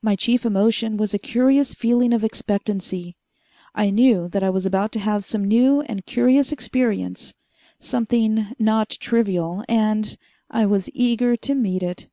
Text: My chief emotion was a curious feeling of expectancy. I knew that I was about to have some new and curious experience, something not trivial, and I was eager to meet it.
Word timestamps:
My 0.00 0.16
chief 0.16 0.46
emotion 0.46 0.96
was 0.96 1.12
a 1.12 1.18
curious 1.18 1.74
feeling 1.74 2.14
of 2.14 2.24
expectancy. 2.24 3.16
I 3.74 3.90
knew 3.90 4.26
that 4.30 4.42
I 4.42 4.48
was 4.48 4.64
about 4.64 4.92
to 4.92 4.98
have 4.98 5.26
some 5.26 5.44
new 5.44 5.82
and 5.82 6.06
curious 6.06 6.52
experience, 6.52 7.34
something 7.78 8.46
not 8.58 8.88
trivial, 8.88 9.62
and 9.68 10.16
I 10.48 10.64
was 10.64 10.88
eager 10.94 11.36
to 11.36 11.54
meet 11.54 11.82
it. 11.82 12.08